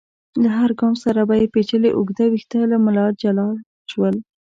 له 0.41 0.49
هر 0.57 0.71
ګام 0.79 0.93
سره 1.03 1.21
به 1.27 1.33
يې 1.39 1.47
پيچلي 1.53 1.89
اوږده 1.93 2.25
ويښته 2.29 2.59
له 2.71 2.77
ملا 2.85 3.05
جلا 3.21 3.47
شول. 3.91 4.15